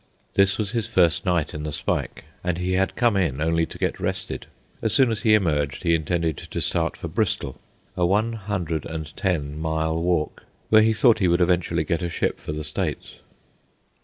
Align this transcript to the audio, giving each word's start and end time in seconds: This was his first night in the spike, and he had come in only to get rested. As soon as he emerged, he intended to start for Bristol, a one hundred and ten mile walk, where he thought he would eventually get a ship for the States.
This 0.33 0.57
was 0.57 0.71
his 0.71 0.87
first 0.87 1.27
night 1.27 1.53
in 1.53 1.61
the 1.61 1.71
spike, 1.71 2.23
and 2.43 2.57
he 2.57 2.71
had 2.71 2.95
come 2.95 3.15
in 3.15 3.39
only 3.39 3.67
to 3.67 3.77
get 3.77 3.99
rested. 3.99 4.47
As 4.81 4.93
soon 4.95 5.11
as 5.11 5.21
he 5.21 5.35
emerged, 5.35 5.83
he 5.83 5.93
intended 5.93 6.37
to 6.37 6.59
start 6.59 6.97
for 6.97 7.07
Bristol, 7.07 7.61
a 7.95 8.03
one 8.03 8.33
hundred 8.33 8.87
and 8.87 9.15
ten 9.15 9.55
mile 9.59 10.01
walk, 10.01 10.47
where 10.69 10.81
he 10.81 10.91
thought 10.93 11.19
he 11.19 11.27
would 11.27 11.39
eventually 11.39 11.83
get 11.83 12.01
a 12.01 12.09
ship 12.09 12.39
for 12.39 12.51
the 12.51 12.63
States. 12.63 13.17